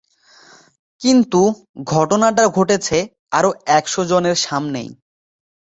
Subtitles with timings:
[1.01, 1.41] কিন্তু
[1.87, 2.97] ঘটনাটা ঘটেছে
[3.31, 4.89] আরও একশো জনের সামনেই।